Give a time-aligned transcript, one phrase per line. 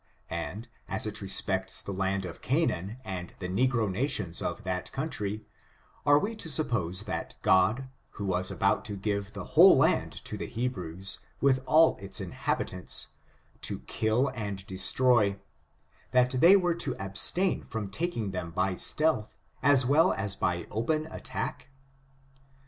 [0.31, 5.45] And, as it respects the land of Canaan and the negro nations of that country,
[6.07, 10.37] are we to suppose that God, who was about to give the whole land to
[10.39, 13.09] the Hebrews, with all its inhabitants,
[13.61, 15.39] to ]^ill and destroy,
[16.09, 20.65] that they were to ab stain from taking them by stealth, as well as by
[20.71, 21.69] open attack